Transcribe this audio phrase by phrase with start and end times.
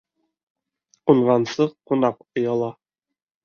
[1.11, 2.75] Ҡунғансы ҡунаҡ ояла.